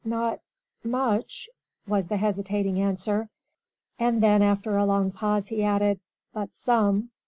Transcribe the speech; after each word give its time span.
"Not, 0.03 0.39
much," 0.83 1.47
was 1.87 2.07
the 2.07 2.17
hesitating 2.17 2.79
answer; 2.79 3.29
and 3.99 4.23
then, 4.23 4.41
after 4.41 4.75
a 4.75 4.85
long 4.87 5.11
pause, 5.11 5.49
he 5.49 5.63
added, 5.63 5.99
"but 6.33 6.55
some." 6.55 7.11